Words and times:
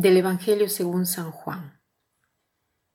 Del 0.00 0.16
Evangelio 0.16 0.68
según 0.68 1.06
San 1.06 1.32
Juan. 1.32 1.80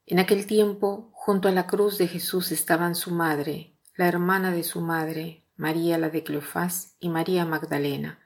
En 0.05 0.19
aquel 0.19 0.47
tiempo, 0.47 1.09
junto 1.11 1.49
a 1.49 1.51
la 1.51 1.67
cruz 1.67 1.97
de 1.97 2.07
Jesús 2.07 2.53
estaban 2.53 2.95
su 2.95 3.11
madre, 3.11 3.75
la 3.97 4.07
hermana 4.07 4.53
de 4.53 4.63
su 4.63 4.79
madre, 4.79 5.43
María 5.57 5.97
la 5.97 6.09
de 6.09 6.23
Cleofás 6.23 6.95
y 7.01 7.09
María 7.09 7.43
Magdalena. 7.43 8.19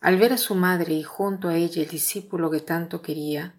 Al 0.00 0.16
ver 0.16 0.32
a 0.32 0.38
su 0.38 0.56
madre 0.56 0.94
y 0.94 1.04
junto 1.04 1.50
a 1.50 1.54
ella 1.54 1.82
el 1.82 1.88
discípulo 1.88 2.50
que 2.50 2.58
tanto 2.58 3.00
quería, 3.00 3.54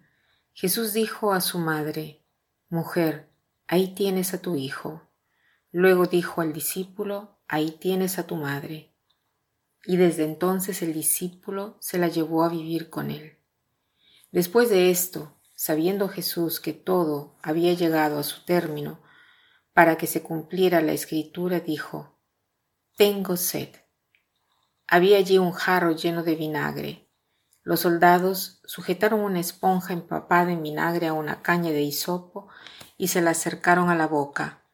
Jesús 0.52 0.92
dijo 0.92 1.32
a 1.32 1.40
su 1.40 1.58
madre, 1.58 2.22
Mujer, 2.68 3.30
ahí 3.68 3.94
tienes 3.94 4.34
a 4.34 4.42
tu 4.42 4.54
hijo. 4.54 5.00
Luego 5.72 6.04
dijo 6.04 6.42
al 6.42 6.52
discípulo, 6.52 7.38
Ahí 7.48 7.70
tienes 7.70 8.18
a 8.18 8.26
tu 8.26 8.36
madre. 8.36 8.92
Y 9.86 9.96
desde 9.96 10.24
entonces 10.24 10.82
el 10.82 10.92
discípulo 10.92 11.78
se 11.80 11.96
la 11.96 12.08
llevó 12.08 12.44
a 12.44 12.50
vivir 12.50 12.90
con 12.90 13.10
él. 13.10 13.39
Después 14.32 14.70
de 14.70 14.90
esto, 14.90 15.40
sabiendo 15.56 16.08
Jesús 16.08 16.60
que 16.60 16.72
todo 16.72 17.36
había 17.42 17.74
llegado 17.74 18.18
a 18.18 18.22
su 18.22 18.44
término, 18.44 19.02
para 19.72 19.96
que 19.96 20.06
se 20.06 20.22
cumpliera 20.22 20.80
la 20.80 20.92
escritura, 20.92 21.60
dijo, 21.60 22.20
Tengo 22.96 23.36
sed. 23.36 23.68
Había 24.86 25.18
allí 25.18 25.38
un 25.38 25.52
jarro 25.52 25.92
lleno 25.92 26.22
de 26.22 26.34
vinagre. 26.34 27.10
Los 27.62 27.80
soldados 27.80 28.60
sujetaron 28.64 29.20
una 29.20 29.40
esponja 29.40 29.92
empapada 29.92 30.50
en 30.50 30.62
vinagre 30.62 31.08
a 31.08 31.12
una 31.12 31.42
caña 31.42 31.70
de 31.70 31.82
hisopo 31.82 32.48
y 32.96 33.08
se 33.08 33.20
la 33.20 33.30
acercaron 33.30 33.90
a 33.90 33.94
la 33.94 34.06
boca. 34.06 34.64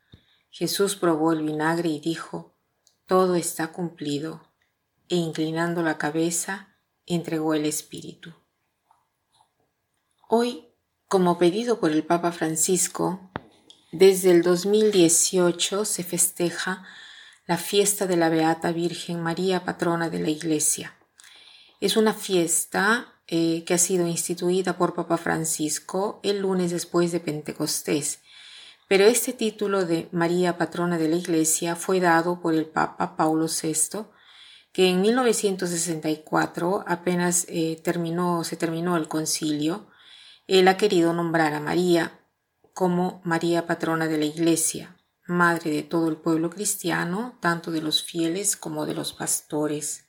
Jesús 0.50 0.96
probó 0.96 1.32
el 1.32 1.42
vinagre 1.42 1.88
y 1.88 2.00
dijo, 2.00 2.56
Todo 3.06 3.34
está 3.34 3.72
cumplido, 3.72 4.52
e 5.08 5.16
inclinando 5.16 5.82
la 5.82 5.98
cabeza, 5.98 6.76
entregó 7.04 7.54
el 7.54 7.66
espíritu. 7.66 8.34
Hoy, 10.28 10.66
como 11.06 11.38
pedido 11.38 11.78
por 11.78 11.92
el 11.92 12.02
Papa 12.02 12.32
Francisco, 12.32 13.30
desde 13.92 14.32
el 14.32 14.42
2018 14.42 15.84
se 15.84 16.02
festeja 16.02 16.84
la 17.46 17.56
fiesta 17.56 18.08
de 18.08 18.16
la 18.16 18.28
Beata 18.28 18.72
Virgen 18.72 19.22
María, 19.22 19.64
patrona 19.64 20.10
de 20.10 20.18
la 20.18 20.30
Iglesia. 20.30 20.96
Es 21.80 21.96
una 21.96 22.12
fiesta 22.12 23.20
eh, 23.28 23.62
que 23.64 23.74
ha 23.74 23.78
sido 23.78 24.08
instituida 24.08 24.76
por 24.76 24.96
Papa 24.96 25.16
Francisco 25.16 26.18
el 26.24 26.40
lunes 26.40 26.72
después 26.72 27.12
de 27.12 27.20
Pentecostés, 27.20 28.18
pero 28.88 29.04
este 29.04 29.32
título 29.32 29.84
de 29.84 30.08
María, 30.10 30.58
patrona 30.58 30.98
de 30.98 31.08
la 31.08 31.16
Iglesia, 31.16 31.76
fue 31.76 32.00
dado 32.00 32.40
por 32.40 32.52
el 32.52 32.66
Papa 32.66 33.16
Paulo 33.16 33.46
VI, 33.46 34.06
que 34.72 34.88
en 34.88 35.02
1964 35.02 36.84
apenas 36.84 37.46
eh, 37.48 37.80
terminó, 37.84 38.42
se 38.42 38.56
terminó 38.56 38.96
el 38.96 39.06
concilio, 39.06 39.86
él 40.46 40.68
ha 40.68 40.76
querido 40.76 41.12
nombrar 41.12 41.54
a 41.54 41.60
María 41.60 42.20
como 42.72 43.20
María 43.24 43.66
patrona 43.66 44.06
de 44.06 44.18
la 44.18 44.24
Iglesia, 44.24 44.96
madre 45.26 45.70
de 45.70 45.82
todo 45.82 46.08
el 46.08 46.16
pueblo 46.16 46.50
cristiano, 46.50 47.38
tanto 47.40 47.70
de 47.70 47.80
los 47.80 48.02
fieles 48.02 48.56
como 48.56 48.86
de 48.86 48.94
los 48.94 49.12
pastores. 49.12 50.04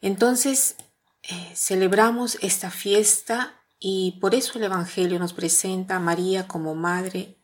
Entonces, 0.00 0.76
eh, 1.22 1.52
celebramos 1.54 2.38
esta 2.40 2.70
fiesta 2.70 3.60
y 3.78 4.18
por 4.20 4.34
eso 4.34 4.58
el 4.58 4.64
Evangelio 4.64 5.18
nos 5.18 5.32
presenta 5.32 5.96
a 5.96 6.00
María 6.00 6.46
como 6.46 6.74
madre 6.74 7.38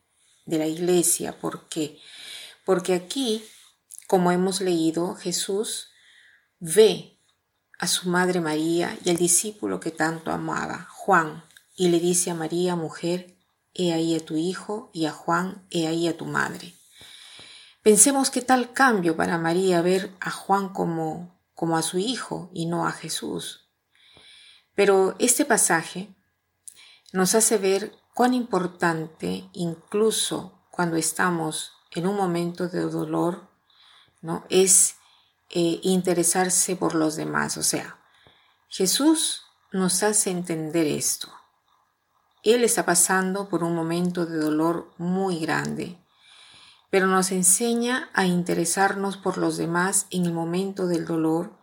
de 0.47 0.59
la 0.59 0.67
Iglesia, 0.67 1.39
porque 1.41 1.99
porque 2.69 2.93
aquí, 2.93 3.43
como 4.06 4.31
hemos 4.31 4.61
leído, 4.61 5.15
Jesús 5.15 5.88
ve 6.59 7.18
a 7.78 7.87
su 7.87 8.09
madre 8.09 8.41
María 8.41 8.97
y 9.05 9.11
al 9.11 9.16
discípulo 9.16 9.81
que 9.81 9.91
tanto 9.91 10.33
amaba, 10.33 10.89
Juan, 10.91 11.44
y 11.77 11.89
le 11.89 12.00
dice 12.00 12.31
a 12.31 12.34
María, 12.34 12.75
mujer, 12.75 13.37
he 13.72 13.93
ahí 13.93 14.16
a 14.16 14.25
tu 14.25 14.37
hijo, 14.37 14.91
y 14.93 15.06
a 15.06 15.12
Juan, 15.12 15.65
he 15.71 15.87
ahí 15.87 16.09
a 16.09 16.17
tu 16.17 16.25
madre. 16.25 16.75
Pensemos 17.83 18.31
qué 18.31 18.43
tal 18.43 18.72
cambio 18.72 19.17
para 19.17 19.38
María 19.38 19.81
ver 19.81 20.12
a 20.21 20.31
Juan 20.31 20.71
como, 20.71 21.41
como 21.55 21.77
a 21.77 21.83
su 21.83 21.99
hijo 21.99 22.50
y 22.53 22.67
no 22.67 22.87
a 22.87 22.93
Jesús. 22.93 23.69
Pero 24.75 25.15
este 25.19 25.44
pasaje 25.44 26.09
nos 27.12 27.34
hace 27.34 27.59
ver 27.59 27.97
cuán 28.15 28.34
importante, 28.34 29.49
incluso 29.53 30.67
cuando 30.71 30.97
estamos 30.97 31.72
en 31.93 32.06
un 32.06 32.17
momento 32.17 32.69
de 32.69 32.81
dolor, 32.81 33.49
¿no? 34.21 34.44
es 34.50 34.97
eh, 35.50 35.81
interesarse 35.82 36.76
por 36.76 36.94
los 36.94 37.16
demás. 37.16 37.56
O 37.56 37.62
sea, 37.62 37.98
Jesús 38.69 39.42
nos 39.72 40.03
hace 40.03 40.31
entender 40.31 40.86
esto. 40.86 41.28
Él 42.42 42.64
está 42.64 42.84
pasando 42.86 43.48
por 43.48 43.64
un 43.64 43.75
momento 43.75 44.26
de 44.26 44.38
dolor 44.38 44.92
muy 44.98 45.38
grande, 45.41 45.98
pero 46.91 47.06
nos 47.06 47.32
enseña 47.32 48.10
a 48.14 48.26
interesarnos 48.26 49.16
por 49.16 49.38
los 49.38 49.56
demás 49.56 50.06
en 50.10 50.25
el 50.25 50.32
momento 50.32 50.87
del 50.87 51.04
dolor 51.04 51.58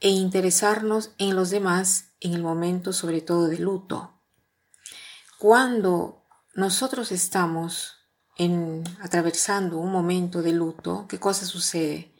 e 0.00 0.10
interesarnos 0.10 1.12
en 1.18 1.36
los 1.36 1.50
demás 1.50 2.12
en 2.20 2.34
el 2.34 2.42
momento 2.42 2.92
sobre 2.92 3.20
todo 3.20 3.48
de 3.48 3.58
luto. 3.58 4.20
Cuando 5.38 6.24
nosotros 6.54 7.12
estamos 7.12 7.96
en, 8.36 8.84
atravesando 9.00 9.78
un 9.78 9.90
momento 9.90 10.42
de 10.42 10.52
luto, 10.52 11.06
¿qué 11.08 11.18
cosa 11.18 11.46
sucede? 11.46 12.11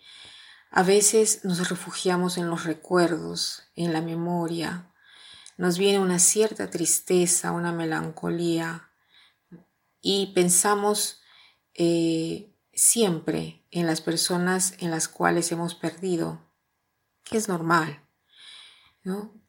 A 0.74 0.82
veces 0.82 1.44
nos 1.44 1.68
refugiamos 1.68 2.38
en 2.38 2.48
los 2.48 2.64
recuerdos, 2.64 3.64
en 3.76 3.92
la 3.92 4.00
memoria. 4.00 4.90
Nos 5.58 5.76
viene 5.76 5.98
una 5.98 6.18
cierta 6.18 6.70
tristeza, 6.70 7.52
una 7.52 7.72
melancolía 7.72 8.88
y 10.00 10.32
pensamos 10.34 11.20
eh, 11.74 12.56
siempre 12.72 13.66
en 13.70 13.86
las 13.86 14.00
personas 14.00 14.72
en 14.78 14.90
las 14.90 15.08
cuales 15.08 15.52
hemos 15.52 15.74
perdido, 15.74 16.40
que 17.22 17.36
es 17.36 17.48
normal. 17.48 18.08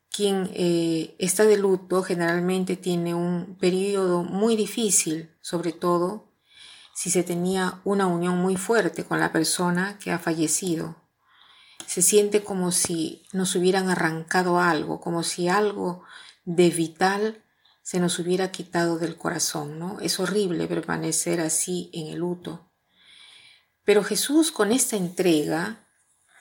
Quien 0.09 0.51
eh, 0.53 1.15
está 1.19 1.45
de 1.45 1.55
luto 1.55 2.03
generalmente 2.03 2.75
tiene 2.75 3.15
un 3.15 3.57
periodo 3.57 4.23
muy 4.25 4.57
difícil, 4.57 5.33
sobre 5.39 5.71
todo 5.71 6.33
si 6.93 7.09
se 7.09 7.23
tenía 7.23 7.79
una 7.85 8.07
unión 8.07 8.39
muy 8.39 8.57
fuerte 8.57 9.05
con 9.05 9.21
la 9.21 9.31
persona 9.31 9.97
que 9.99 10.11
ha 10.11 10.19
fallecido 10.19 11.01
se 11.93 12.01
siente 12.01 12.43
como 12.43 12.71
si 12.71 13.21
nos 13.33 13.55
hubieran 13.55 13.87
arrancado 13.87 14.59
algo, 14.59 14.99
como 14.99 15.21
si 15.21 15.47
algo 15.47 16.01
de 16.43 16.71
vital 16.71 17.43
se 17.83 17.99
nos 17.99 18.17
hubiera 18.17 18.49
quitado 18.49 18.97
del 18.97 19.15
corazón, 19.15 19.77
¿no? 19.77 19.99
Es 19.99 20.19
horrible 20.19 20.65
permanecer 20.65 21.39
así 21.39 21.91
en 21.93 22.07
el 22.07 22.17
luto. 22.17 22.67
Pero 23.83 24.03
Jesús 24.03 24.51
con 24.51 24.71
esta 24.71 24.95
entrega 24.95 25.85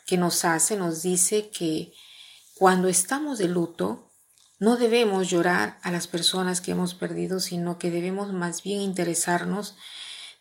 que 0.07 0.17
nos 0.17 0.47
hace 0.47 0.79
nos 0.79 1.03
dice 1.03 1.51
que 1.51 1.93
cuando 2.55 2.89
estamos 2.89 3.37
de 3.37 3.49
luto 3.49 4.11
no 4.59 4.79
debemos 4.79 5.29
llorar 5.29 5.79
a 5.83 5.91
las 5.91 6.07
personas 6.07 6.63
que 6.63 6.71
hemos 6.71 6.95
perdido, 6.95 7.41
sino 7.41 7.79
que 7.79 7.91
debemos 7.91 8.33
más 8.33 8.63
bien 8.63 8.81
interesarnos 8.81 9.77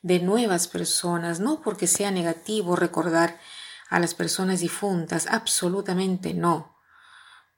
de 0.04 0.22
nuevas 0.22 0.70
personas, 0.70 1.42
no 1.42 1.62
porque 1.62 1.88
sea 1.88 2.12
negativo 2.12 2.78
recordar 2.78 3.38
a 3.92 4.00
las 4.00 4.16
personas 4.16 4.62
difuntas, 4.62 5.28
absolutamente 5.28 6.34
no. 6.34 6.78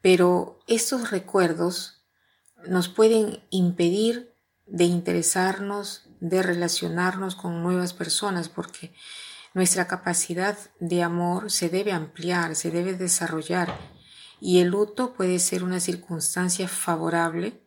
Pero 0.01 0.59
estos 0.67 1.11
recuerdos 1.11 2.03
nos 2.67 2.89
pueden 2.89 3.43
impedir 3.51 4.35
de 4.65 4.85
interesarnos, 4.85 6.09
de 6.19 6.41
relacionarnos 6.41 7.35
con 7.35 7.61
nuevas 7.61 7.93
personas, 7.93 8.49
porque 8.49 8.95
nuestra 9.53 9.87
capacidad 9.87 10.57
de 10.79 11.03
amor 11.03 11.51
se 11.51 11.69
debe 11.69 11.91
ampliar, 11.91 12.55
se 12.55 12.71
debe 12.71 12.95
desarrollar, 12.95 13.77
y 14.41 14.59
el 14.59 14.69
luto 14.69 15.13
puede 15.13 15.37
ser 15.37 15.63
una 15.63 15.79
circunstancia 15.79 16.67
favorable 16.67 17.63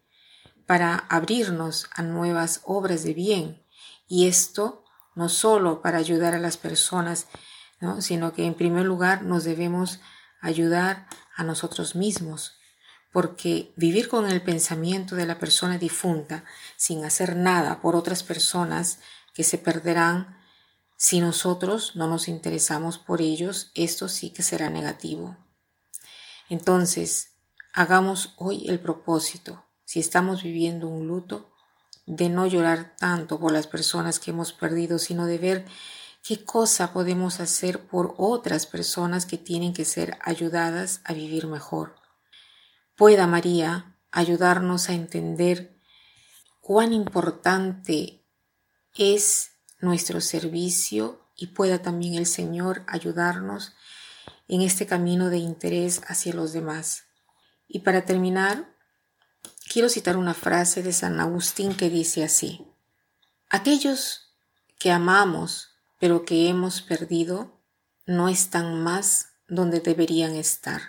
para 0.66 0.96
abrirnos 1.08 1.88
a 1.94 2.02
nuevas 2.02 2.62
obras 2.64 3.04
de 3.04 3.14
bien, 3.14 3.62
y 4.08 4.26
esto 4.26 4.82
no 5.14 5.28
solo 5.28 5.82
para 5.82 5.98
ayudar 5.98 6.34
a 6.34 6.40
las 6.40 6.56
personas 6.56 7.28
sino 8.00 8.32
que 8.32 8.46
en 8.46 8.54
primer 8.54 8.86
lugar 8.86 9.22
nos 9.22 9.44
debemos 9.44 10.00
ayudar 10.40 11.06
a 11.34 11.44
nosotros 11.44 11.94
mismos, 11.94 12.58
porque 13.12 13.72
vivir 13.76 14.08
con 14.08 14.26
el 14.28 14.42
pensamiento 14.42 15.16
de 15.16 15.26
la 15.26 15.38
persona 15.38 15.78
difunta 15.78 16.44
sin 16.76 17.04
hacer 17.04 17.36
nada 17.36 17.80
por 17.80 17.96
otras 17.96 18.22
personas 18.22 18.98
que 19.34 19.44
se 19.44 19.58
perderán 19.58 20.36
si 20.96 21.20
nosotros 21.20 21.94
no 21.94 22.08
nos 22.08 22.26
interesamos 22.28 22.98
por 22.98 23.20
ellos, 23.20 23.70
esto 23.74 24.08
sí 24.08 24.30
que 24.30 24.42
será 24.42 24.70
negativo. 24.70 25.36
Entonces, 26.48 27.32
hagamos 27.74 28.34
hoy 28.38 28.66
el 28.68 28.80
propósito, 28.80 29.64
si 29.84 30.00
estamos 30.00 30.42
viviendo 30.42 30.88
un 30.88 31.06
luto, 31.06 31.52
de 32.06 32.28
no 32.28 32.46
llorar 32.46 32.94
tanto 32.98 33.38
por 33.38 33.52
las 33.52 33.66
personas 33.66 34.18
que 34.20 34.30
hemos 34.30 34.52
perdido, 34.52 34.98
sino 34.98 35.26
de 35.26 35.38
ver 35.38 35.66
¿Qué 36.26 36.44
cosa 36.44 36.92
podemos 36.92 37.38
hacer 37.38 37.86
por 37.86 38.16
otras 38.18 38.66
personas 38.66 39.26
que 39.26 39.38
tienen 39.38 39.72
que 39.72 39.84
ser 39.84 40.18
ayudadas 40.20 41.00
a 41.04 41.12
vivir 41.12 41.46
mejor? 41.46 41.94
Pueda 42.96 43.28
María 43.28 43.96
ayudarnos 44.10 44.88
a 44.88 44.94
entender 44.94 45.78
cuán 46.60 46.92
importante 46.92 48.24
es 48.92 49.52
nuestro 49.78 50.20
servicio 50.20 51.30
y 51.36 51.48
pueda 51.48 51.80
también 51.80 52.14
el 52.14 52.26
Señor 52.26 52.82
ayudarnos 52.88 53.74
en 54.48 54.62
este 54.62 54.84
camino 54.84 55.30
de 55.30 55.38
interés 55.38 56.00
hacia 56.08 56.34
los 56.34 56.52
demás. 56.52 57.04
Y 57.68 57.80
para 57.80 58.04
terminar, 58.04 58.74
quiero 59.72 59.88
citar 59.88 60.16
una 60.16 60.34
frase 60.34 60.82
de 60.82 60.92
San 60.92 61.20
Agustín 61.20 61.76
que 61.76 61.88
dice 61.88 62.24
así, 62.24 62.66
aquellos 63.48 64.34
que 64.80 64.90
amamos 64.90 65.75
pero 65.98 66.24
que 66.24 66.48
hemos 66.48 66.82
perdido 66.82 67.60
no 68.06 68.28
están 68.28 68.82
más 68.82 69.32
donde 69.48 69.80
deberían 69.80 70.34
estar, 70.34 70.80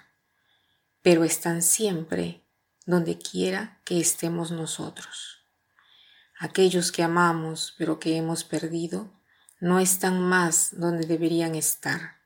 pero 1.02 1.24
están 1.24 1.62
siempre 1.62 2.44
donde 2.86 3.18
quiera 3.18 3.82
que 3.86 4.00
estemos 4.00 4.52
nosotros. 4.52 5.40
Aquellos 6.40 6.92
que 6.92 7.04
amamos 7.04 7.74
pero 7.78 8.00
que 8.00 8.16
hemos 8.18 8.44
perdido 8.44 9.12
no 9.60 9.80
están 9.80 10.22
más 10.22 10.70
donde 10.80 11.08
deberían 11.08 11.56
estar, 11.56 12.18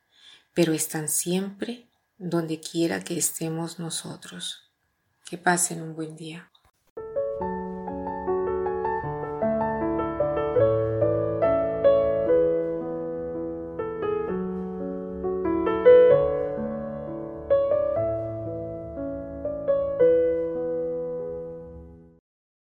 pero 0.54 0.74
están 0.74 1.08
siempre 1.08 1.90
donde 2.18 2.60
quiera 2.60 3.04
que 3.04 3.18
estemos 3.18 3.80
nosotros. 3.80 4.70
Que 5.26 5.38
pasen 5.38 5.82
un 5.82 5.96
buen 5.96 6.16
día. 6.18 6.51